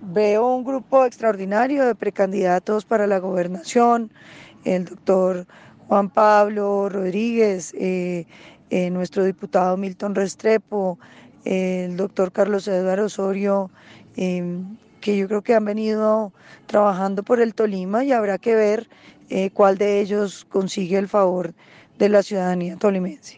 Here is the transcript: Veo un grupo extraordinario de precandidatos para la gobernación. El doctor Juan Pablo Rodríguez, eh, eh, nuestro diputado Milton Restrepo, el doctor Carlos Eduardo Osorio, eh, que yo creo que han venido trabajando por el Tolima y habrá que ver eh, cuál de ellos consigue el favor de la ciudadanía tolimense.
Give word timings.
Veo 0.00 0.56
un 0.56 0.64
grupo 0.64 1.04
extraordinario 1.04 1.84
de 1.86 1.94
precandidatos 1.94 2.84
para 2.84 3.06
la 3.06 3.18
gobernación. 3.18 4.12
El 4.64 4.84
doctor 4.84 5.46
Juan 5.88 6.10
Pablo 6.10 6.88
Rodríguez, 6.88 7.74
eh, 7.74 8.26
eh, 8.70 8.90
nuestro 8.90 9.24
diputado 9.24 9.76
Milton 9.76 10.14
Restrepo, 10.14 10.98
el 11.44 11.96
doctor 11.96 12.32
Carlos 12.32 12.66
Eduardo 12.68 13.06
Osorio, 13.06 13.70
eh, 14.16 14.58
que 15.00 15.16
yo 15.16 15.28
creo 15.28 15.42
que 15.42 15.54
han 15.54 15.64
venido 15.64 16.32
trabajando 16.66 17.22
por 17.22 17.40
el 17.40 17.54
Tolima 17.54 18.04
y 18.04 18.12
habrá 18.12 18.38
que 18.38 18.54
ver 18.54 18.88
eh, 19.28 19.50
cuál 19.50 19.78
de 19.78 20.00
ellos 20.00 20.44
consigue 20.48 20.98
el 20.98 21.08
favor 21.08 21.54
de 21.98 22.08
la 22.08 22.22
ciudadanía 22.22 22.76
tolimense. 22.76 23.34